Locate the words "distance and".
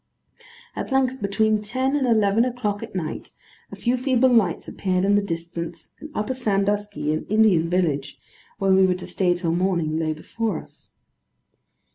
5.21-6.09